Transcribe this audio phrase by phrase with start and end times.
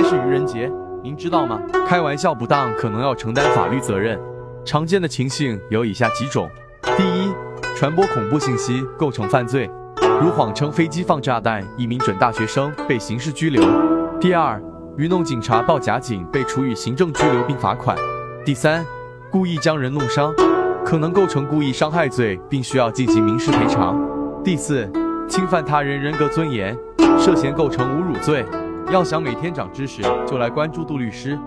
[0.00, 0.72] 天是愚人节，
[1.02, 1.60] 您知道吗？
[1.86, 4.18] 开玩笑不当可能要承担法律责任。
[4.64, 6.48] 常见的情形有以下几种：
[6.96, 7.30] 第一，
[7.76, 9.70] 传播恐怖信息构成犯罪，
[10.18, 13.62] 如谎称飞机放炸弹，一名准大学生被刑事拘留；
[14.18, 14.58] 第二，
[14.96, 17.94] 愚弄警察报假警被处以行政拘留并罚款；
[18.42, 18.82] 第三，
[19.30, 20.32] 故意将人弄伤，
[20.82, 23.94] 可能构成故意伤害罪，并需要进行民事赔偿；
[24.42, 24.90] 第四，
[25.28, 26.74] 侵犯他人人格尊严，
[27.18, 28.46] 涉嫌构成侮辱罪。
[28.90, 31.38] 要想每天长知识，就来关注杜律师。